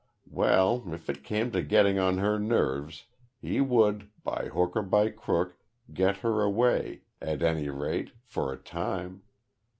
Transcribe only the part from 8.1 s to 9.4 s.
for a time.